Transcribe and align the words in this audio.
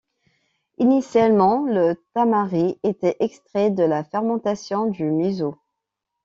Initialement, 0.79 1.67
le 1.67 1.93
tamari 2.15 2.79
était 2.81 3.17
extrait 3.19 3.69
de 3.69 3.83
la 3.83 4.03
fermentation 4.03 4.87
du 4.87 5.03
miso. 5.03 5.53